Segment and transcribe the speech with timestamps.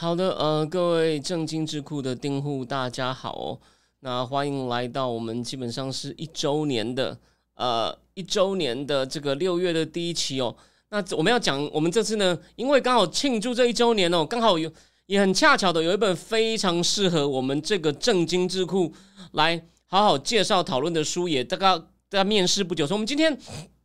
[0.00, 3.58] 好的，呃，各位正经智库的订户，大家好哦。
[3.98, 7.18] 那欢迎来到我们基本上是一周年的，
[7.56, 10.54] 呃，一周年的这个六月的第一期哦。
[10.90, 14.72] 那我们要讲，我们这次呢，因为刚好庆祝这一周年哦，刚好有
[15.06, 18.94] 也很恰巧的有一本非常适合我们这个正经智库
[19.32, 23.36] 来好好介绍讨论的书，也大概在面试不久，所以我们今天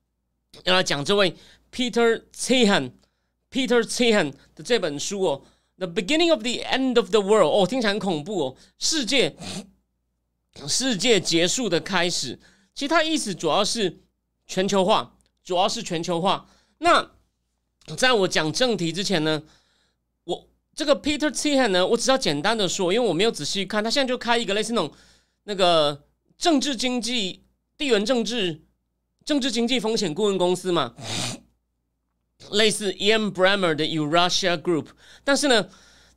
[0.66, 1.36] 要来讲这位
[1.72, 5.42] Peter Zihan，Peter Zihan 的这本书哦。
[5.78, 9.36] The beginning of the end of the world，哦，听起来很恐怖哦，世界
[10.68, 12.40] 世界结束的开始。
[12.76, 14.02] 其实它意思主要是
[14.46, 16.48] 全球化，主要是全球化。
[16.78, 17.12] 那
[17.98, 19.44] 在我讲正题之前呢，
[20.26, 24.94] 我这个 Peter Thiel 呢，我只要简单的说，因为我没有仔细看，他现在就开一个类似那种
[25.46, 26.04] 那个
[26.38, 27.44] 政治经济、
[27.78, 28.62] 地缘政治、
[29.26, 30.96] 政治经济风险顾问公司嘛。
[32.52, 34.88] 类似 Ian Bremmer 的 Eurasia Group，
[35.24, 35.68] 但是呢，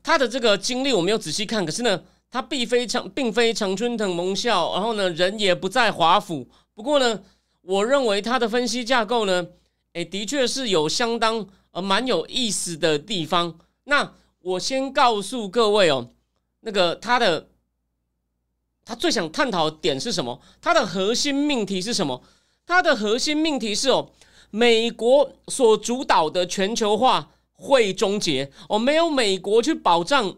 [0.03, 1.65] 他的这个经历我没有仔细看。
[1.65, 6.49] 可是呢，他并非常并非常春藤盟校，然后呢，人也不在华府。
[6.75, 7.23] 不过呢，
[7.63, 9.47] 我认为他的分析架构呢，
[9.95, 13.59] 诶，的确是有相当呃蛮有意思的地方。
[13.85, 16.11] 那我先告诉各位哦，
[16.61, 17.49] 那个他的
[18.85, 20.41] 他最想探讨的点是什么？
[20.61, 22.23] 他的核心命题是什么？
[22.67, 24.11] 他的核心命题是哦。
[24.57, 30.35] 美国所主导的全球化会终结哦，没有美国去保障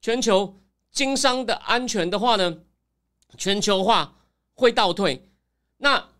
[0.00, 0.54] 全球
[0.92, 2.58] 经商的安全的话呢，
[3.36, 4.18] 全球化
[4.54, 5.28] 会倒退。
[5.78, 6.10] 那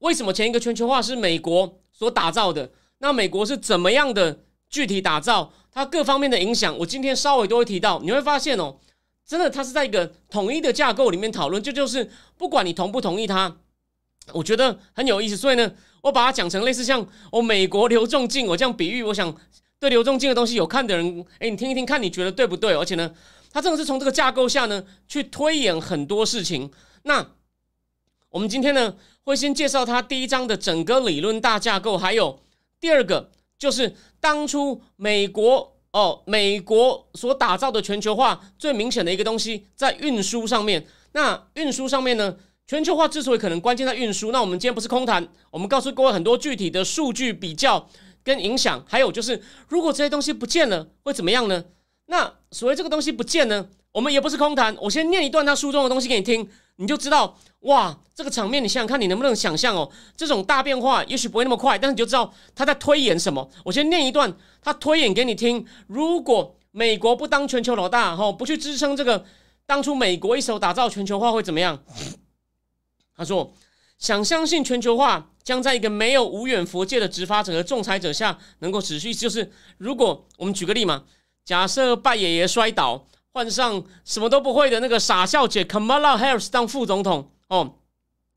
[0.00, 2.70] 为什么前一个全球化是美国所打造的？
[2.98, 5.54] 那美国是怎么样的具体打造？
[5.72, 7.98] 它各方面的影响，我今天稍微都会提到。
[8.00, 8.76] 你会发现哦，
[9.24, 13.56] 真的，它是在一个统一的架构里面讨论，这就是不管你同不同意它，
[14.32, 15.36] 我觉得很有意思。
[15.36, 15.70] 所以呢。
[16.00, 19.34] 我把它讲成类似像我美国刘仲敬，我这样比喻，我想
[19.80, 22.72] 对刘仲敬的东西有看的人，哎，你听一听，看你觉得对不对？
[22.72, 23.12] 而且呢，
[23.50, 26.70] 他真的是从这个架构下呢去推演很多事情。
[27.02, 27.32] 那
[28.30, 28.94] 我们今天呢
[29.24, 32.40] 会先介绍他第一章的整个理论大架构，还有
[32.78, 40.86] 第二个就是当初美国哦美国所打造的全球化最明显的一个东西，在运输上面。
[41.12, 42.36] 那运输上面呢？
[42.68, 47.88] 全球化之所以可能关键在运输，那我们今天不是空谈，我们告诉各位很多具体的数据比较
[48.22, 51.64] 跟影响，还有就是如果这些东西不见了会怎么样呢？
[52.08, 56.46] 那所谓这个东西不见呢，我们也不是空谈，我先念一段他书中的东西给你听，
[56.76, 59.90] 你就知道哇，这个场面你想想看，你能不能想象哦？
[60.14, 63.48] 这种大变化也许不会那么快，但是你就知道他在推演什么。
[63.64, 64.30] 我先念一段
[64.60, 69.24] 他推演给你听，如果美国不当全球老大，哈，不去支撑这个
[69.64, 71.82] 当初美国一手打造全球化会怎么样？
[73.18, 73.52] 他说
[73.98, 81.02] ：“想相信全球化将在一个没有无远佛界的执法者和仲裁者下能够持续，就是如果我们举个例嘛，
[81.44, 87.74] 假设拜爷爷摔倒，换上什么都不会的那个傻笑姐 Kamala Harris 当副总统哦。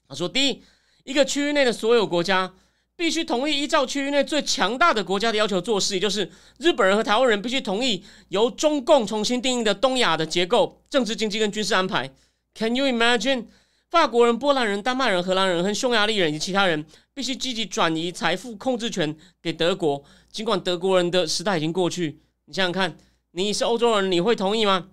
[0.09, 0.63] 他说，第一，
[1.03, 2.51] 一个区域内的所有国家
[2.95, 12.11] 必须同意依照区域内最强大的国家的要求做事，也就是日本人和台湾人必须同意由中共重新定义的东亚的结构、政治、经济跟军事安排。
[12.55, 13.45] Can you imagine？”
[13.91, 22.21] 法国人、波兰人、丹麦人、荷兰人和匈牙利人以及其他人必须积极转移财富控制权给德国，尽管德国人的时代已经过去。
[22.45, 22.97] 你想想看，
[23.31, 24.87] 你是欧洲人，你会同意吗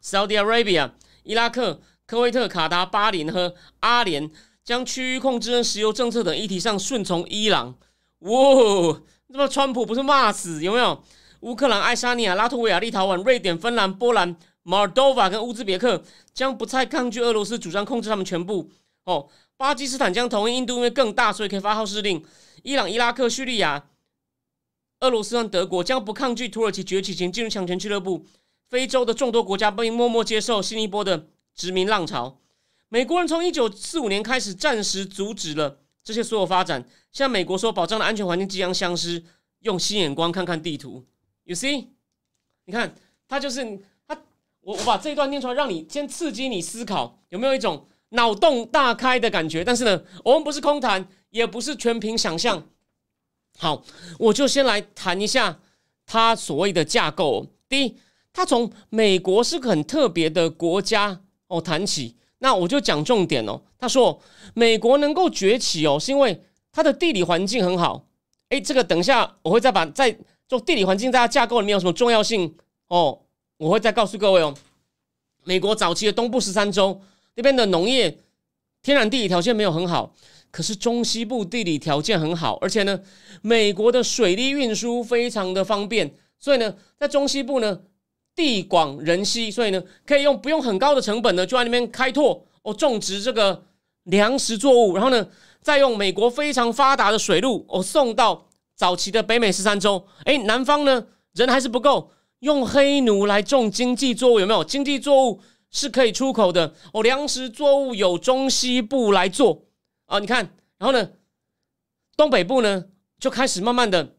[0.00, 0.92] ？Saudi Arabia、
[1.24, 4.30] 伊拉克、科威特、卡达、巴林和阿联
[4.62, 7.74] 将区域控制和石油政策等议题上顺从伊朗。
[8.20, 11.02] 哇，那么川普不是骂死有没有？
[11.40, 14.36] 乌克兰、爱沙尼亚、拉脱维亚、立陶宛、瑞典、芬兰、波兰。
[14.64, 16.02] Moldova 跟乌兹别克
[16.32, 18.70] 将不再抗拒俄罗斯主张控制他们全部。
[19.04, 19.28] 哦，
[19.58, 22.24] 巴基斯坦将同意印度因为更大，所以可以发号施令。
[22.62, 23.90] 伊朗、伊拉克、叙利亚、
[25.00, 28.24] 俄罗斯和德国将不抗拒土耳其崛起前进入强权俱乐部。
[28.70, 32.38] 非洲的众多国家并默默接受新一波的殖民浪潮。
[32.88, 36.88] 美国人从一九四五年开始暂时阻止了这些所有发展。
[37.12, 39.22] 像美国所保障的安全环境即将消失。
[39.60, 41.06] 用新眼光看看地图
[41.44, 41.88] ，You see？
[42.64, 42.94] 你看，
[43.28, 43.80] 他就是。
[44.64, 49.62] 我我把这一段念出来，让你先刺激你思考，有没有一种脑洞大开的感觉？
[49.62, 52.66] 但是呢，我们不是空谈，也不是全凭想象。
[53.58, 53.82] 好，
[54.18, 55.60] 我就先来谈一下
[56.06, 57.46] 它所谓的架构。
[57.68, 57.96] 第一，
[58.32, 62.16] 它从美国是个很特别的国家哦谈起。
[62.38, 63.62] 那我就讲重点哦。
[63.78, 64.20] 他说，
[64.54, 68.06] 美国能够崛起哦，是因为它的地理环境很好。
[68.50, 70.14] 诶，这个等一下我会再把在
[70.46, 72.54] 做地理环境在它架构里面有什么重要性
[72.88, 73.20] 哦，
[73.56, 74.54] 我会再告诉各位哦。
[75.44, 77.00] 美国早期的东部十三州
[77.34, 78.18] 那边的农业
[78.82, 80.14] 天然地理条件没有很好，
[80.50, 83.00] 可是中西部地理条件很好，而且呢，
[83.42, 87.80] 美国的水利运输非常的方便，所以呢，在中西部呢。
[88.36, 93.64] 地广人稀，所以呢，可以用不用很高的成本呢，就在那边开拓哦，种植这个
[94.02, 95.24] 粮食作物，然后呢，
[95.60, 100.04] 再用美国非常发达的水路哦，送到早期的北美十三州。
[100.24, 102.10] 哎，南方呢人还是不够，
[102.44, 104.62] 用黑奴来种经济作物，有没有？
[104.62, 109.64] 经济作物是可以出口的哦，粮食作物有中西部来做
[110.04, 111.10] 啊，你看，然后呢，
[112.16, 112.84] 东北部呢
[113.18, 114.14] 就开始慢慢的。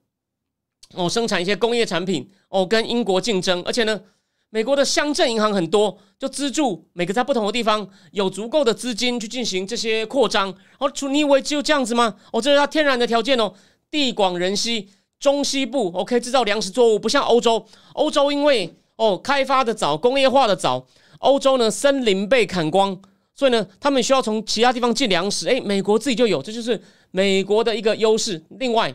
[0.93, 4.01] 哦，生产一些工业产品哦，跟英国竞争，而且呢，
[4.49, 10.49] 美国的乡镇银行很多，就资助每个在不同的地方有足够的资金去进行这些扩张。
[10.79, 12.15] 哦，你以为只有这样子吗？
[12.31, 13.53] 哦，这是它天然的条件哦，
[13.91, 14.89] 地广人稀，
[15.19, 20.85] 中西部 OK 制造粮食作物，不像欧洲，欧洲因为哦开发的早，工业化的早，
[21.19, 22.99] 欧洲呢森林被砍光，
[23.33, 25.47] 所以呢他们需要从其他地方进粮食。
[25.47, 26.81] 诶，美国自己就有，这就是
[27.11, 28.43] 美国的一个优势。
[28.49, 28.93] 另外。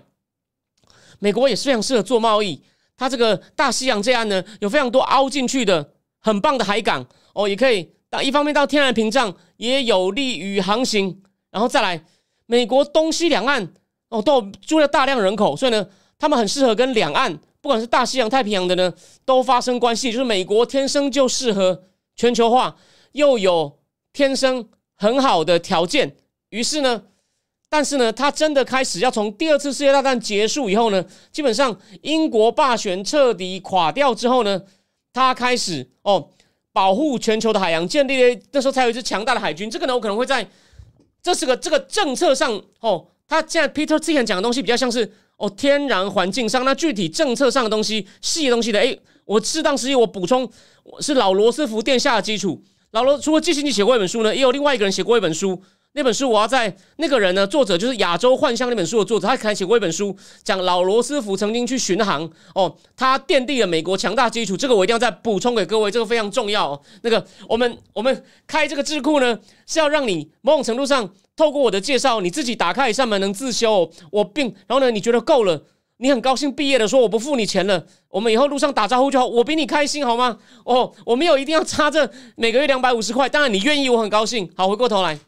[1.23, 2.63] 美国也是非常适合做贸易，
[2.97, 11.21] 它这个大西洋这岸呢，有非常多凹进去的很棒的海港哦，也可以当一方面到天然屏障，也有利于航行。
[11.51, 12.03] 然后再来，
[12.47, 13.71] 美国东西两岸
[14.09, 15.87] 哦都住了大量人口，所以呢，
[16.21, 18.93] 他们很适合跟两岸，不管是大西洋、太平洋的呢，
[19.25, 20.13] 都发生关系。
[20.13, 21.83] 就是美国天生就适合
[22.15, 22.77] 全球化，
[23.13, 23.79] 又有
[24.13, 26.15] 天生很好的条件，
[26.51, 27.03] 于是呢。
[27.73, 34.61] 但是呢，他真的开始要从第二次世界大战结束以后呢，基本上英国霸权彻底垮掉之后呢，
[35.13, 36.29] 他开始哦
[36.73, 39.71] 保护全球的海洋，建立了那时候才有一支强大的海军。
[39.71, 40.45] 这个呢，我可能会在
[41.23, 45.09] 这是个这个政策上哦，他现在 Peter 之前讲的东西比较像是
[45.41, 50.49] 哦天然环境上，那具体政策上的东西细的东西的，哎，我适当时机我补充，
[51.01, 52.63] 是老罗斯福殿下的基础。
[52.91, 55.61] 老罗除了季辛尼写过一本书呢，也有另外一个人写过一本书。
[55.93, 64.57] 那本书我要在那个人呢，作者就是《亚洲幻象》那本书的作者，他还写过一本书，讲老罗斯福曾经去巡航哦，他奠定了美国强大基础。
[64.57, 66.81] 这个我一定要再补充给各位，这个非常重要。
[67.03, 73.91] 那个我们我们开这个智库呢，是要让你某种程度上透过我的介绍，你自己打开一扇门能自修。
[74.13, 75.61] 我并然后呢，你觉得够了，
[75.97, 80.39] 你很高兴毕业的说我不付你钱了，我们以后路上打招呼就好，我比你开心好吗？
[80.65, 84.49] 哦，我没有一定要差这每个月两百五十块，当然你愿意，我很高兴。
[84.57, 85.19] 好，回过头来。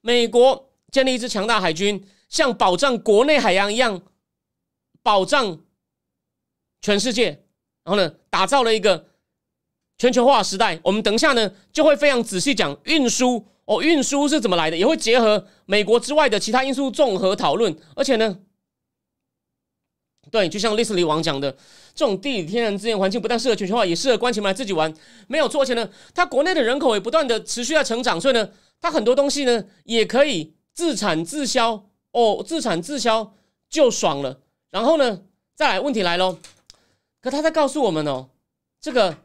[0.00, 4.00] 美国建立一支强大海军，像保障国内海洋一样
[5.02, 5.60] 保障
[6.80, 7.44] 全世界。
[7.84, 9.08] 然后呢，打造了一个
[9.98, 10.78] 全球化时代。
[10.84, 17.74] 我们等一下呢，就会非常仔细讲运输哦，运输是怎么来的，也会结合美国之外的其他因素综合讨论。
[17.96, 18.38] 而且呢，
[20.30, 21.50] 对，就像历史里王讲的，
[21.94, 24.92] 这种地理天然资源环境不但适合全球化，也适合关起门来自己玩。
[25.26, 28.48] 没有错，而且呢，它国内的人口也不断的持续在成长，所以呢。
[28.80, 33.34] 它很多东西呢，也可以自产自销哦，自产自销
[33.68, 34.40] 就爽了。
[34.70, 35.22] 然后呢，
[35.54, 36.38] 再来问题来喽，
[37.20, 38.28] 可他在告诉我们哦，
[38.80, 39.16] 这个，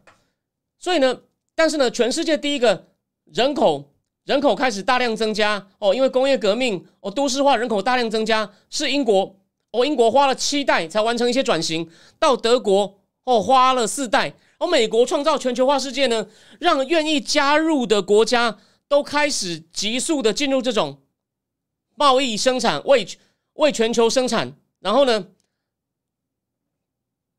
[0.77, 1.21] 所以呢，
[1.55, 2.87] 但是呢，全世界第一个
[3.25, 3.85] 人口
[4.25, 9.35] 人口开始大量增加哦，因为工业革命哦，都市化人口大量增加是英国
[9.71, 16.27] 哦，英国花了七代才完成一些转型，到德国哦花了四代，而美国创造全球化世界呢，
[16.59, 18.57] 让愿意加入的国家。
[18.87, 21.01] 都开始急速的进入这种
[21.95, 23.07] 贸易生产，为
[23.53, 25.27] 为全球生产，然后呢，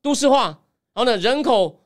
[0.01, 0.63] 都市化，
[0.93, 1.85] 然后呢，人口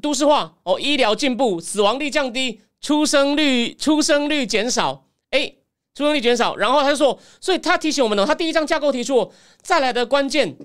[0.00, 5.54] 都市化，哦，医疗进步，死亡率降低，出生率出生率减少，哎，
[5.94, 10.56] 出生率减少，然后他就说，所以他提醒我们呢，他第一章架构提出，再来的关键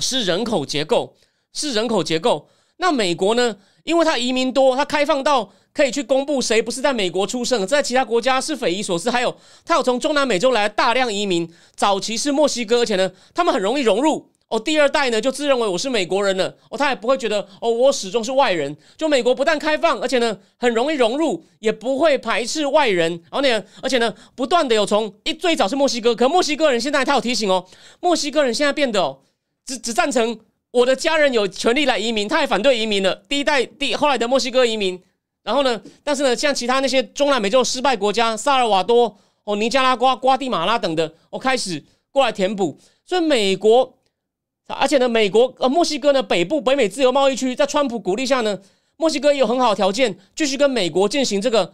[0.00, 1.16] 是人口结构，
[1.52, 2.48] 是人口结构。
[2.78, 5.52] 那美国呢，因为它移民多，它开放到。
[5.70, 9.08] 可以去公布谁不是在美国出生，在其他国家是匪夷所思。
[9.08, 9.32] 还有，
[9.64, 14.28] 他有从中南美洲来大量移民，早期是墨西哥，而且呢，他们很容易融入。
[14.48, 16.52] 哦，第二代呢就自认为我是美国人了。
[16.68, 18.76] 哦，他也不会觉得哦，我始终是外人。
[18.96, 23.12] 就美国不但开放，而且呢很容易融入，也不会排斥外人。
[23.30, 27.64] 然后呢，而且呢不断的有从一最早是墨西哥，可墨西哥人现在他有提醒哦，
[28.00, 29.20] 墨西哥人现在变得哦
[29.64, 30.40] 只只赞成
[30.70, 33.14] 我的家人有权利来移民，他也反对移民了。
[33.28, 35.02] 第一代第后来的墨西哥移民。
[35.44, 35.80] 然后呢？
[36.04, 42.78] 但是呢，像其他那些中南美洲失败国家，萨尔瓦多、哦尼加拉瓜、瓜地马拉等的，我开始过来填补。
[43.06, 43.96] 所以美国
[44.66, 48.60] 而且呢，美国呃墨西哥呢北部北美自由贸易区在川普鼓励下呢，
[48.98, 51.72] 墨西哥也有很好的条件继续跟美国进行这个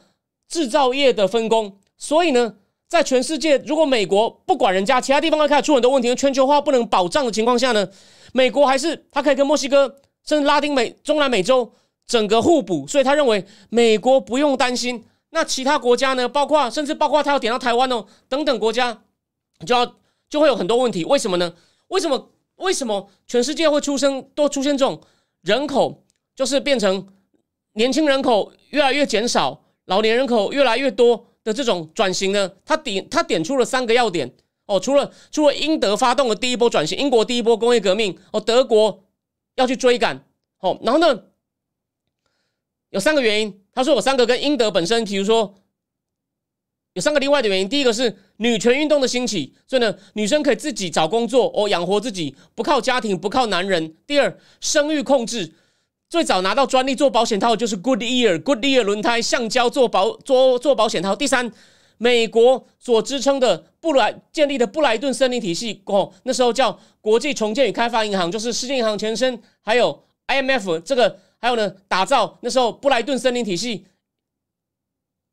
[0.48, 1.76] 制造业的分工。
[1.96, 2.54] 所以呢，
[2.94, 7.86] 在全世界如果美国不管人家，其他地方都开始出很多问题，全球化不能保障的情况下呢，
[8.32, 11.72] 美国还是他可以跟墨西哥甚至拉丁美、中南美洲
[12.06, 12.86] 整个互补。
[12.86, 15.04] 所以他认为美国不用担心。
[15.30, 16.28] 那其他国家呢？
[16.28, 19.02] 包括甚至包括他要点到台湾哦，等等国家
[19.66, 19.96] 就要
[20.30, 21.04] 就会有很多问题。
[21.04, 21.52] 为什么呢？
[21.88, 22.30] 为什么？
[22.56, 25.00] 为什么全世界会出生都出现这种
[25.42, 26.04] 人口
[26.36, 27.04] 就是变成
[27.72, 32.50] 年轻人口越来越减少，老年人口越来越多的这种转型呢？
[32.64, 34.34] 他点他点出了三个要点
[34.66, 39.04] 哦，除了除了英德发动的第一波转型，英国第一波工业革命哦，德国
[39.54, 40.24] 要去追赶
[40.58, 41.22] 哦，然后呢
[42.90, 43.60] 有三个原因。
[43.76, 45.52] 他说：“有三个跟英德本身，比如说
[46.92, 47.68] 有三个另外的原因。
[47.68, 53.96] 第一个是女权运动的兴起，所以呢，女生可以自己找工作哦，养活自己，不靠家庭，不靠男人。
[54.06, 55.52] 第二，生育控制，
[56.08, 61.16] 最早拿到专利做保险套就是 Goodyear，Goodyear 轮胎橡胶做保做做保险套。
[61.16, 61.50] 第三，
[61.98, 73.84] 美国所支撑的布莱建立的布莱顿森林体系哦，那时候叫国际重建与开发银行，就是世界银行前身，还有 IMF 这个。”还有呢，打造那时候布莱顿森林体系，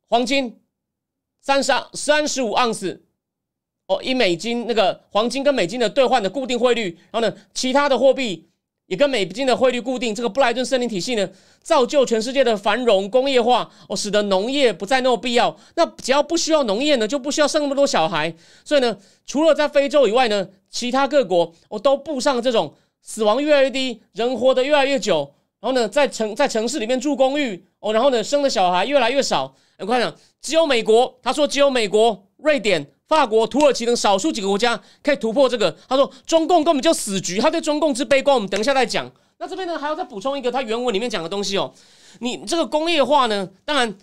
[0.08, 0.60] 黄金
[1.40, 3.02] 三十三十五盎司
[3.86, 8.46] 哦，一美金那个黄金跟美金的兑换的固定汇率，然后呢，其他的货币
[8.86, 10.14] 也跟美金的汇率固定。
[10.14, 11.28] 这个布莱顿森林体系呢，
[11.62, 15.56] 造就全世界的繁荣工业化哦，使得农业不再那么必要。
[15.76, 18.34] 那只要不需要农业呢，就不需要生那么多小孩。
[18.64, 18.96] 所以呢，
[19.26, 25.34] 除了在非洲以外呢，其他各国哦都步上这种死亡越来越低，人活得越来越久。
[25.60, 29.54] 然后呢，在城在城市里面住公寓哦，然后呢，生的小孩越来越少。
[29.78, 35.70] 我看讲，只有美国，他说只有美国、瑞典、法国、土耳其等少数几个国家可以突破这个。
[35.86, 39.10] 他说中共根本就死局，他对中共之悲观，我们等一下再讲。
[39.36, 41.74] 那这边呢，还要再补充一个他原文里面讲的东西哦。
[42.20, 43.94] 你这个工业化呢，当然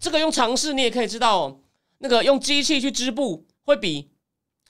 [0.00, 1.58] 这个用尝试，你也可以知道，哦，
[1.98, 4.08] 那个用机器去织布会比。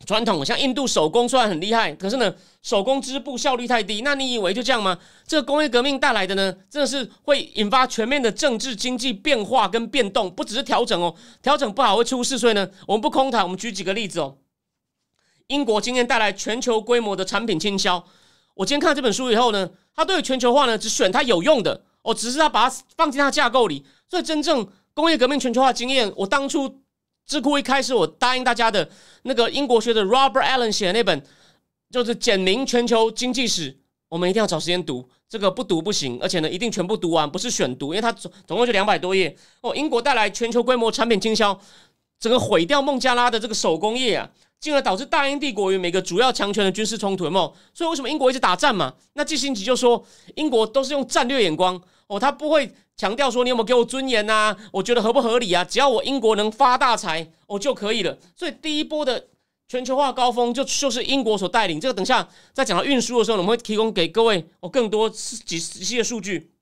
[0.05, 4.03] 传统像印度手工虽然很厉害，可是呢，手工织布效率太低。
[4.03, 4.99] 那你以为就这样吗？
[5.27, 12.39] 这个工业革命带来的呢，真的是会引发全面的政治经济变化跟变动，不只是调整哦，调整不好会出事。
[12.39, 13.43] 所以呢，我们不空谈。
[13.43, 14.37] 我们举几个例子哦。
[15.47, 18.05] 英国今天带来全球规模的产品倾销。
[18.55, 23.85] 我今天看了这本书以后呢，他对全球化呢，只选它有用的哦，只是他把它放进它架构里。
[24.09, 26.81] 所以真正工业革命全球化经验，我当初。
[27.27, 28.89] 智库一开始我答应大家的
[29.23, 31.23] 那个英国学者 Robert Allen 写的那本，
[31.91, 33.77] 就是简明全球经济史，
[34.09, 39.75] 我们一定要找时间读，这个不读不行，而且呢一定全部读完，不是选读，因为它总总共就两百多页哦。
[39.75, 41.59] 英国带来全球规模产品经销，
[42.21, 47.55] 整个毁掉孟加拉的这个手工业啊，进而导致大英帝国与每个主要强权的军事冲突，有没有？
[47.73, 48.93] 所以为什么英国一直打战嘛？
[49.15, 50.05] 那季新奇就说，
[50.35, 52.71] 英国都是用战略眼光哦，他不会。
[52.97, 54.57] 强调说你有没有给我尊严呐？
[54.73, 55.65] 我觉得合不合理啊？
[55.65, 58.17] 只要我英国能发大财，我就可以了。
[58.37, 59.27] 所以第一波的
[59.69, 61.81] 全球化高峰就就是英国所带领。
[61.81, 66.53] 这个等下在讲到运输的时候，我们会提供给各位哦更多几实际的数据。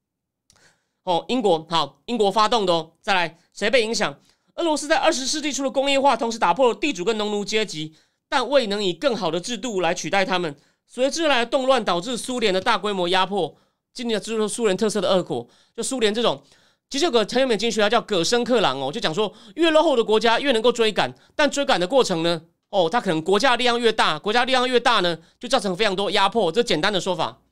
[1.04, 2.92] 哦，英国好，英国发动的哦。
[3.02, 4.18] 再来，谁被影响？
[4.54, 7.92] 俄罗斯在二十世纪初的工业化，同时打破了地主跟农奴阶级，
[8.28, 10.56] 但未能以更好的制度来取代他们。
[10.86, 13.56] 随之来的动乱导致苏联的大规模压迫。
[13.94, 15.46] 今年就是苏联特色的恶果，
[15.76, 16.42] 就苏联这种，
[16.88, 26.50] 其实有个很有名经济学家叫葛申克朗哦，就讲说越落后的国家越能够追赶，但追赶的过程呢，哦，他可能国家力量越大，国家力量越大呢，就造成非常多压迫。
[26.50, 27.42] 这简单的说法，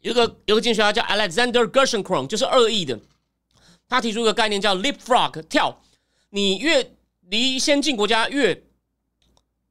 [0.00, 3.00] 有个有个经济学家叫 Alexander Gershon 就是恶意的，
[3.88, 5.82] 他提出一个概念叫 leapfrog 跳，
[6.30, 8.64] 你越离先进国家越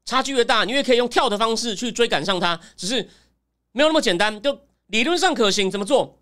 [0.03, 3.09] 差距越大，你越可以用跳的方式去追赶上它，只是。
[3.73, 6.19] 没有那么简单，就理论上可行，怎么做？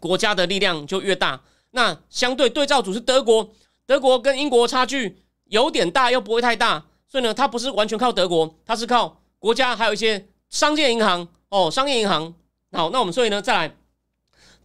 [0.00, 1.40] 国家的力量就越大。
[1.70, 3.48] 那相对对照组是德国，
[3.86, 12.34] 德国跟英国差距有点大，又不会太大，所以呢，它不是完全靠德国，它是靠国家，还有一些商业银行哦，商业银行。
[12.72, 13.76] 好，那我们所以呢，再来，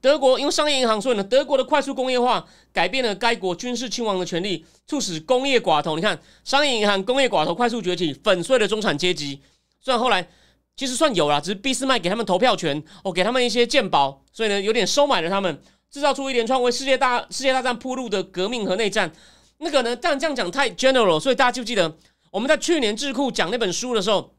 [0.02, 5.96] 德国因为商业银行，所以呢，德国的快速工业化改变了该国军事亲王的权利，促使工业寡头。
[5.96, 9.40] 你看，商业银行、工业寡头快速崛起，粉碎了中产阶级。
[9.80, 10.28] 虽然后来。
[10.76, 19.12] 其实算有啦，只是俾斯麦给他们投票权，哦，给他们一些鉴宝，所以呢，有点收买了他们，制造出一连串为世界大世界大战铺路的革命和内战。
[19.60, 21.96] 那个呢，但这样讲太 general，所以大家就记得
[22.32, 24.36] 我们在去年智库讲那本书的时候，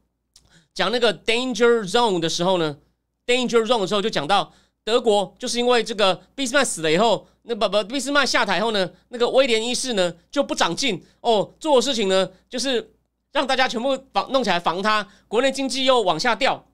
[0.75, 2.77] 讲那个 Danger Zone 的时候呢
[3.25, 4.53] ，Danger Zone 的时候就讲到
[4.83, 12.93] 德国就是因为这个俾斯麦死了以后，那不不俾斯麦下台后呢，那个威廉一世呢就不长进哦，做的事情呢就是
[13.31, 16.65] 让大家全部防弄起来防它，国内经济又往下掉，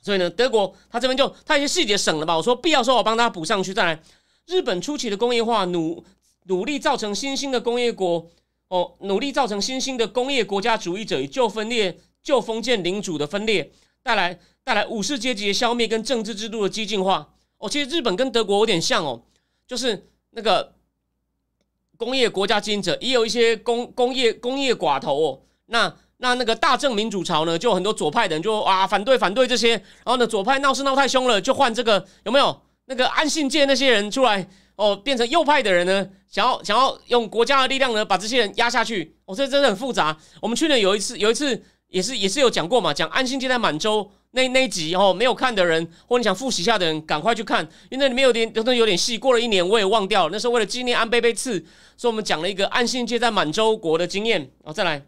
[0.00, 2.36] 所以呢，德国他这边就他一些细节省了吧。
[2.36, 3.74] 我说必要时候我帮他补上去。
[3.74, 4.02] 再来，
[4.46, 6.04] 日本初期的工业化努
[6.44, 8.26] 努力造成新兴的工业国
[8.68, 17.34] 哦，努力造成新兴的工业国家主义者与旧分裂、旧封建领主的分裂，带来带来武士阶级的消灭跟政治制度的激进化。
[17.58, 19.22] 哦，其实日本跟德国有点像哦，
[19.66, 20.74] 就是那个
[21.96, 25.40] 工业国家经营者，也有一些工工业工业寡头哦。
[25.68, 39.16] 那那那个大正民主潮呢，就很多左派的人就啊反对反对这些，然后呢左派闹事闹太凶了，就换这个有没有那个安信界那些人出来哦，变成右派的人呢，想要想要用国家的力量呢把这些人压下去。
[39.26, 40.16] 哦，这真的很复杂。
[40.40, 44.10] 我们去年有一次有一次也是也是有讲过嘛，讲安信界在满洲。
[44.32, 49.16] 那那一集哦，没有看的人，或你想复习一下的人，赶快去看，因为那里面有点，真的有点细。
[49.16, 50.30] 过了一年，我也忘掉了。
[50.30, 51.58] 那时候为了纪念安倍被刺，
[51.96, 54.38] 所以我们讲了一个安信界在满洲国的经验。
[54.38, 55.02] 然后再来，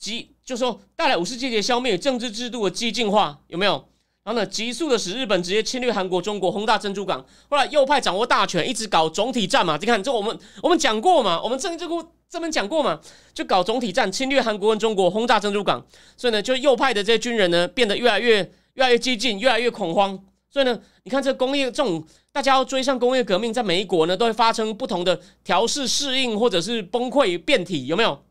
[0.00, 3.72] 急就说带来武士阶级消灭、政治制度的激进化，有没有？
[4.24, 7.24] 然后呢，急速的使日本直接侵略韩国、中国，轰炸珍珠港。
[7.48, 9.78] 后来右派掌握大权，一直搞总体战嘛。
[9.80, 12.04] 你看，这我们我们讲过嘛，我们政治库。
[12.28, 13.00] 这边讲过嘛，
[13.34, 15.84] 就搞总体战，侵略韩国跟中国，轰炸珍珠港，
[16.16, 18.36] 所以呢，就右派的这些军人呢，变得越来越
[18.74, 20.16] 越来越激进，越来越恐慌。
[20.48, 28.22] 所以呢，你看这工业这种大家要追上工业革命，在每一国呢，都会发生不同的调试、适应或者是崩溃变体，有没有？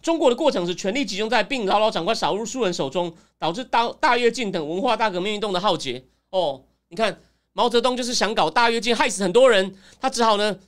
[0.00, 6.04] 中国的过程是权力集中在并牢牢掌握少数人手中，导致大大跃进等文化大革命运动的浩劫。
[6.30, 7.20] 哦，你看
[7.52, 10.58] 毛泽东就是想搞大跃进，害死很多人，他只好呢。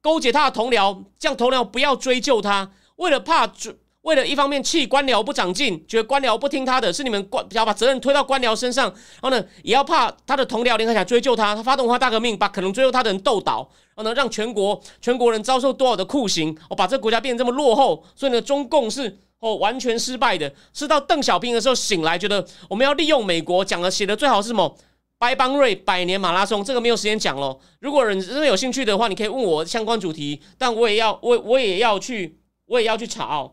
[0.00, 2.72] 勾结他的同僚，让同僚不要追究他。
[2.96, 8.86] 为了怕追，为了一方面气官僚不长进，觉得官僚不听他的，是你们官要把责任推到官僚身上。
[8.86, 11.54] 然后呢，也要怕他的同僚联合起来追究他。
[11.54, 13.58] 他发动文化大革命，把可能追究他的人斗倒，
[13.94, 16.56] 然后呢，让全国全国人遭受多少的酷刑？
[16.68, 18.04] 哦，把这个国家变得这么落后。
[18.16, 20.52] 所以呢，中共是哦完全失败的。
[20.72, 24.76] 是到邓小平的时候醒来，觉得我们要利用美国讲的写的最好是什么？
[25.16, 27.56] 白邦瑞百年马拉松，这个没有时间讲了。
[27.78, 33.48] 如果人真的有兴趣的话，你可以问我相关主题，但我也要我我也要去我也要去查。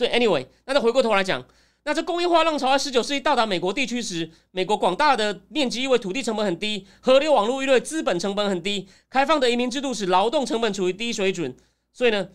[0.00, 1.44] 所以 anyway，那再回过头来讲，
[1.84, 11.54] 那这工业化浪潮在十九世纪到达美国地区时，美国广大的面积因为土地成本很低，河流网络因为资本成本很低，开放的移民制度使劳动成本处于低水准，
[11.92, 12.30] 所以呢，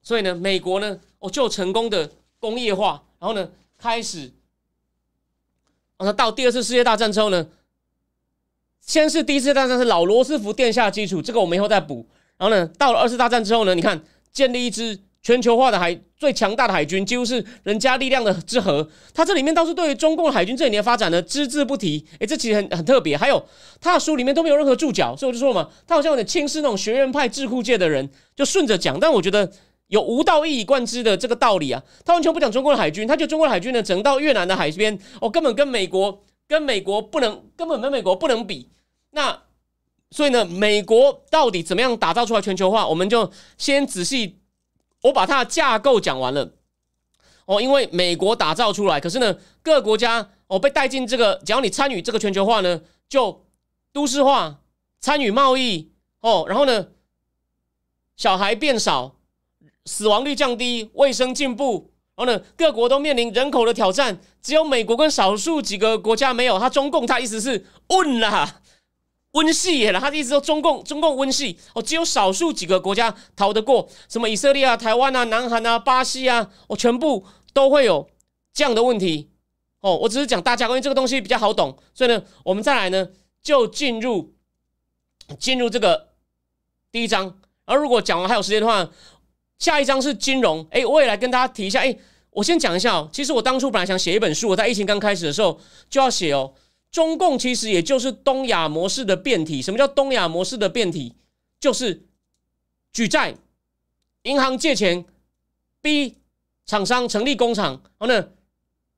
[0.00, 4.32] 所以呢，美国呢，哦就成功的工业化，然后呢，开始。
[5.98, 7.46] 那到第二次世界大战之后呢？
[8.80, 12.08] 先是第一次大战是老罗斯福殿下基础，这个我们以后再补。
[12.38, 13.74] 然后呢，到了二次大战之后呢？
[13.74, 18.88] 你看，建立一支全球化的海最强大的海军，几乎是人家力量的之和。
[19.14, 22.04] 他这里面倒是对于中共海军这几年发展呢只字不提。
[22.18, 23.16] 诶，这其实很很特别。
[23.16, 23.42] 还有
[23.80, 28.98] 他的书里面都没有任何注脚，所以我就说嘛，他好像有点轻视那种学院派智库界的人，就顺着讲。
[29.00, 29.50] 但我觉得。
[29.88, 38.70] 有无道一以贯之的这个道理啊，他完全不讲中国的海军，他就中国海军呢，整到越南的海边，哦，根本跟美国跟美国不能，根本跟美国不能比。
[39.10, 39.38] 那
[40.10, 42.88] 所以呢，美国到底怎么样打造出来全球化？
[42.88, 44.38] 我们就先仔细，
[45.02, 46.52] 我把它的架构讲完了。
[47.44, 53.44] 哦，因为美国打造出来，可是呢，各个国家哦被带进这个，只要你参与这个全球化呢，就
[53.92, 54.60] 都市化，
[55.00, 56.88] 参与贸易哦，然后呢，
[58.16, 59.16] 小孩变少。
[59.84, 66.56] 死亡率降低，卫生进步，然后呢，各国都面临人口的挑战，只有美国跟少数几个国家没有。
[66.56, 68.61] 他中共，他意思是问啦，
[69.32, 70.00] 温系了。
[70.00, 78.08] 他的意思说中共，中共温系哦，只有少数几个国家逃得过，什么以色列啊、台湾啊、南韩啊、巴西啊，哦，全部都会有
[78.52, 79.30] 这样的问题。
[79.80, 83.08] 哦，我只是讲大家关于这个东西比较好懂，所以呢，我们再来呢，
[83.42, 84.34] 就进入
[85.38, 86.08] 进入这个
[86.90, 87.38] 第一章。
[87.64, 88.88] 而如果讲完还有时间的话。
[89.58, 91.96] 下一章是金融，哎，我也来跟大家提一下，哎，
[92.30, 93.08] 我先讲一下哦。
[93.12, 95.56] 其实我当初本来想写一本书，我在疫情刚开始的时候
[95.88, 96.52] 就要写哦。
[96.92, 99.60] 中共其实也就是东亚模式的变体。
[99.60, 101.14] 什么叫东亚模式的变体？
[101.58, 102.04] 就是
[102.92, 103.34] 举债，
[104.22, 105.04] 银行借钱，
[105.80, 106.18] 逼
[106.66, 108.28] 厂商成立工厂，然后呢，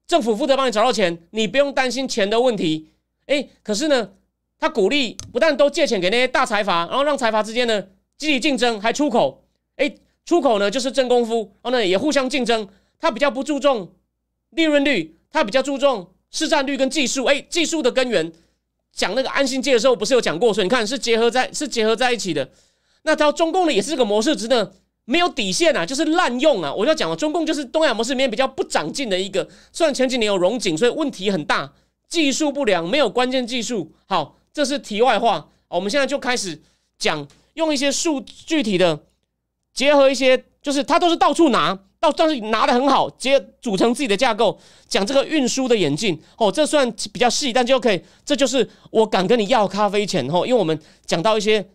[0.06, 2.90] 政府负责帮你找到钱，你不用担心钱的问题。
[3.26, 4.10] 哎，可是呢，
[4.58, 7.86] 他鼓励不但都借钱给那些大财阀，然后让财阀之间呢
[8.18, 9.44] 积极竞争，还出口，
[9.76, 9.94] 哎。
[10.26, 12.66] 出口呢就是真功夫，然后呢也互相竞争。
[12.98, 13.92] 他比较不注重
[14.52, 17.24] 利润率，他比较注重市占率跟技术。
[17.26, 18.30] 哎，技术的根源，
[18.92, 20.52] 讲那个安心界的时候不是有讲过？
[20.52, 22.50] 所以你看是结合在是结合在一起的。
[23.04, 24.72] 那到中共呢也是这个模式，真的
[25.04, 26.74] 没有底线啊，就是滥用啊。
[26.74, 29.48] 我就讲了，中共就是东亚模式里面比较不长进的一个。
[29.72, 31.72] 虽然前几年有融景，所以问题很大，
[32.08, 33.92] 技术不良，没有关键技术。
[34.06, 35.48] 好，这是题外话。
[35.68, 36.60] 我们现在就开始
[36.98, 39.04] 讲，用一些数具体的。
[39.72, 51.66] 结合一些就是它都是到处拿到，算是拿的很好，直接组成自己的架构，讲这个运输的演进哦，这算比较细，但就可以，这就是我敢跟你要咖啡钱哦，因为我们讲到一些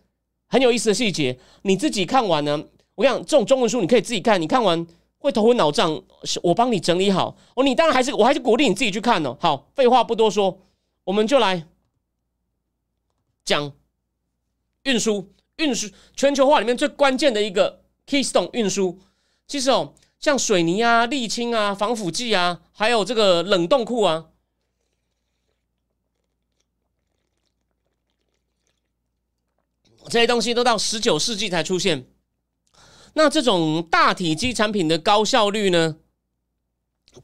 [0.48, 2.64] 很有意思的细节，你自己看完呢，
[2.96, 4.86] 我讲这种中文书你可以自己看，你看完
[5.18, 6.02] 会头昏脑胀，
[6.44, 9.36] 我帮你整理好哦，你当然还是我还是鼓励你自己去看哦。
[9.40, 10.60] 好，废话不多说，
[11.06, 11.66] 我们就来
[13.44, 13.72] 讲
[14.84, 17.80] 运输，运输全球化里面最关键的一个。
[18.10, 18.98] Keystone 运输，
[19.46, 24.26] 其实哦，像水泥啊、沥青啊、防腐剂啊，还有这个冷冻库啊，
[30.10, 32.06] 这些东西都到十九世纪才出现。
[33.14, 35.98] 那这种大体积产品的高效率呢？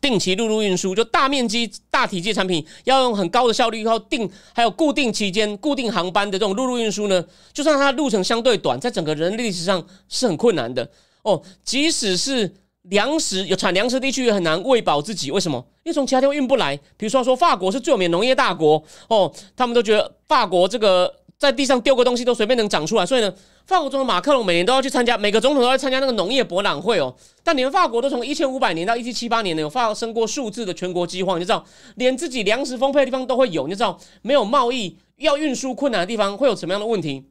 [0.01, 11.41] 定期陆路运输，就大面积、大体积产品要用很高的效率，然后定还有固定期间、固定航班的这种陆路运输呢，就算它路程相对短，在整个人历史上是很困难的哦。
[11.63, 12.53] 即使是
[12.89, 15.32] 粮食有产粮食地区，也很难喂饱自己。
[15.32, 15.58] 为什么？
[15.84, 16.76] 因为从其他地方运不来。
[16.98, 21.13] 比如说，说法国是最有名的农业大国哦，他们都觉得法国这个。
[21.38, 23.32] 在地上丢个东西都随便能长出来，所以呢，
[23.65, 27.13] 法国总统马克龙每年都要去参加，每个总统都要参加那个农业博览会哦。
[27.43, 31.63] 但你们法国都从一千五百年到一七七八年呢，有发生过数字的全国饥荒，你就知道，
[31.95, 37.26] 连自己粮食丰沛的地方都会有，你就知道，没有贸易要运输困难的地方会有什么样的问题？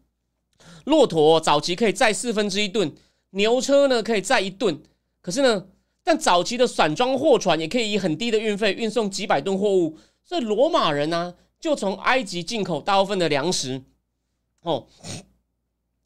[0.85, 2.93] 骆驼早期可以载四分之一吨，
[3.31, 4.79] 牛车呢可以载一吨，
[5.25, 5.67] 可是呢，
[6.03, 13.83] 但早期的散装货船也可以以很低的运费运送几百吨货物，所以罗马人呢就从埃及进口大部分的粮食。
[14.61, 14.87] 哦，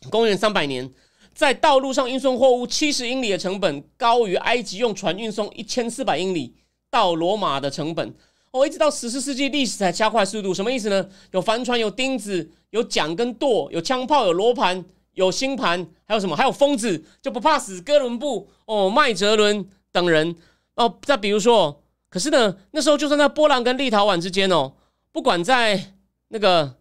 [0.08, 0.88] 公元三百年，
[1.34, 6.54] 在道路上运送货物七十英里的成本高于埃及用船运送一千四百英里
[6.88, 8.14] 到罗马的成本。
[8.52, 11.08] 哦，一直到十四世纪历史才加快速度，什么意思呢？
[11.32, 14.84] 有帆船，有钉子，有桨跟舵，有枪炮，有罗盘，
[15.18, 16.36] 有星盘，还有什么？
[16.36, 20.36] 还有疯子就不怕死，哥伦布哦，麦哲伦等人
[20.76, 20.96] 哦。
[21.02, 24.74] 再比如说，可是呢，那时候就算在波兰跟立陶宛之间哦，
[25.10, 25.94] 不管在
[26.28, 26.76] 那个。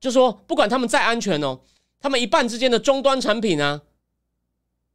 [0.00, 1.60] 就说不管他们再安全哦，
[2.00, 3.82] 他们一半之间的终端产品啊，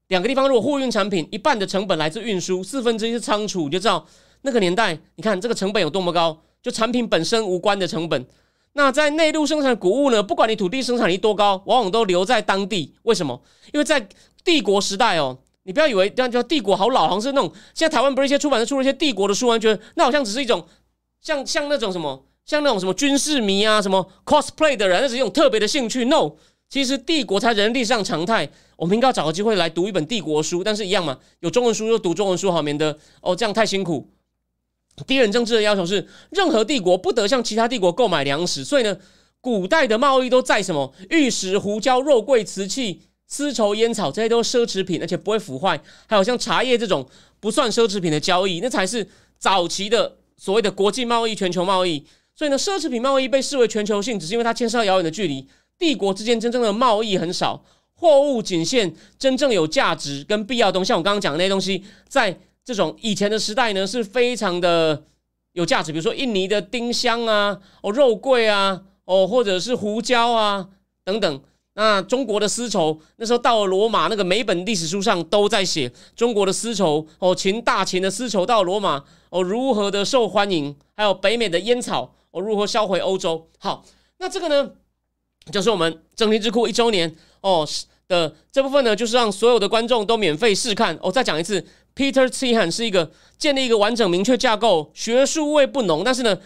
[0.07, 4.07] 两个地方如果货运产品一半的成本来自运输，四分之一是仓储，你就知道
[4.41, 6.41] 那个年代，你看这个成本有多么高。
[6.63, 8.25] 就产品本身无关的成本，
[8.73, 12.93] 那在内陆生产的谷物呢，不管你土地生产力多高，往往都留在当地。
[13.03, 13.41] 为什么？
[13.71, 14.07] 因为在
[14.43, 20.65] 帝国时代哦，你不要以为这样叫帝国好老，好像是那种现在台湾不是一些出版社出了一些帝国的书，完全那好像只是一种
[21.21, 22.25] 像像那种什么。
[22.45, 26.03] 像那种什么军事迷啊，什么 cosplay 的人，那是一种特别的兴趣。
[26.03, 26.31] No，
[26.67, 28.49] 其实帝国才人历史上常态。
[28.75, 34.09] 我们应该要找个机会来读一本帝国书，但是一样嘛，有中文书就读中文书好，免得哦这样太辛苦。
[35.07, 38.63] 敌人政治的要求是，任何帝国不得向其他帝国购买粮食。
[38.63, 38.97] 所以呢，
[39.41, 45.81] 古代的贸易都在什么玉石、胡椒、肉桂、瓷器、丝绸、烟草，这些都是奢侈品，而且不会腐坏。
[46.07, 47.07] 还有像茶叶这种
[47.39, 49.07] 不算奢侈品的交易，那才是
[49.39, 52.05] 早期的所谓的国际贸易、全球贸易。
[52.35, 55.47] 所以呢，奢侈品贸易被视为全球性，只是因为它牵涉到遥远的距离。
[55.77, 60.89] 帝国之间真正的贸易很少，货物仅限真正有价值跟必要东西。
[60.89, 65.03] 像我刚刚讲的那些东西，在这种以前的时代呢，是非常的
[65.51, 65.91] 有价值。
[65.91, 70.69] 比如说印尼的丁香啊，哦，肉桂啊，哦，或者是胡椒啊
[71.03, 71.41] 等等。
[71.75, 83.49] 那中国的丝绸，那时候到了罗马，那个每本历史书上都在写中国的丝绸哦，秦大秦的丝绸到罗马哦，如何的受欢迎，还有北美的烟草哦，如何销回欧洲。
[83.57, 83.83] 好，
[84.19, 84.71] 那这个呢，
[85.51, 87.67] 就是我们正题智库一周年哦
[88.13, 90.97] 的这部分呢，就是让所有的观众都免费试看。
[91.01, 96.37] 哦，再讲一次，Peter t i h a n 是一个建立一个完整明确架构，学术味不浓，但是呢。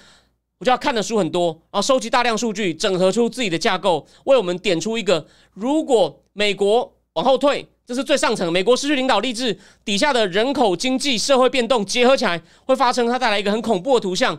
[0.60, 14.36] 我就要看的书很多，然后收集大量数据，整合出自己的架构，为我们点出一个：如果美国往后退，这是最上层，美国失去领导力志，底下的人口、经济、社会变动结合起来，会发生它带来一个很恐怖的图像。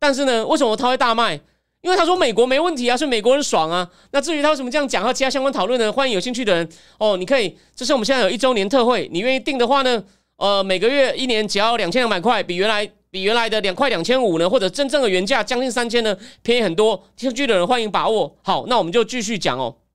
[0.00, 1.38] 但是呢，为什么他会大卖？
[1.84, 3.86] 因为他说美国没问题啊，是美国人爽啊。
[4.12, 5.92] 那至于他为什么这样讲和其他相关讨论呢？
[5.92, 6.66] 欢迎有兴趣的人
[6.98, 10.02] 哦，你可以，这是我们现在有一周年特惠，你愿意订的话呢，
[10.38, 12.90] 呃，每个月一年只要两千两百块，比原来。
[13.14, 17.00] 比原来的两块两千五呢，或者真正的原价将近三千呢，便宜很多。
[17.16, 18.36] 听剧的人欢迎把握。
[18.42, 19.76] 好，那我们就继续讲哦。